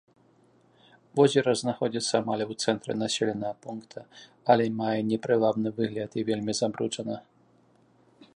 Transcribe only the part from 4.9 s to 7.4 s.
непрывабны выгляд і вельмі забруджана.